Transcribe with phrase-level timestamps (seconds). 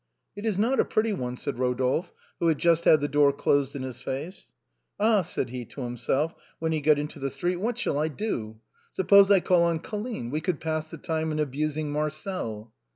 [0.35, 3.75] "It is not a pretty one," said Eodolphe, who had Just had the door closed
[3.75, 4.51] in his face.
[4.99, 8.59] "Ah!" said he to himself when he got into the street," what shall I do?
[8.93, 12.73] Suppose I call on Colline, we could pass the time in abusing Marcel."